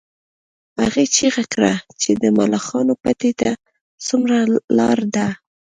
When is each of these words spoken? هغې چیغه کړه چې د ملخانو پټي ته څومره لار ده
هغې 0.83 1.05
چیغه 1.15 1.43
کړه 1.53 1.73
چې 2.01 2.11
د 2.21 2.23
ملخانو 2.37 2.93
پټي 3.03 3.31
ته 3.41 3.51
څومره 4.07 4.37
لار 4.77 4.99
ده 5.15 5.27